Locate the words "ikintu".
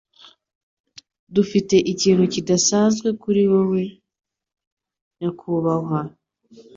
1.91-2.23